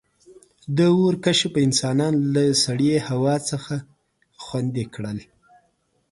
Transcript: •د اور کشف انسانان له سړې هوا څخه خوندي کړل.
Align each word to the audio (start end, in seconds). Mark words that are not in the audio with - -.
•د 0.77 0.79
اور 0.97 1.15
کشف 1.25 1.53
انسانان 1.65 2.13
له 2.33 2.43
سړې 2.63 2.93
هوا 3.09 3.35
څخه 3.49 3.75
خوندي 4.43 4.85
کړل. 4.95 5.17